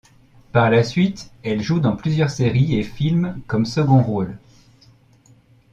[0.51, 4.35] Par la suite, elle joue dans plusieurs séries et films comme second rôle.